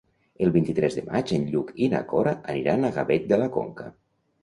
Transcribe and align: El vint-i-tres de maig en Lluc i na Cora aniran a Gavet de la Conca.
El 0.45 0.53
vint-i-tres 0.55 0.97
de 0.99 1.03
maig 1.09 1.35
en 1.37 1.45
Lluc 1.53 1.71
i 1.85 1.91
na 1.93 2.03
Cora 2.15 2.35
aniran 2.57 2.91
a 2.91 2.95
Gavet 3.01 3.33
de 3.33 3.43
la 3.45 3.55
Conca. 3.61 3.93